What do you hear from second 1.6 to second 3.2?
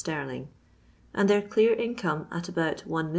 income at about 1,000,000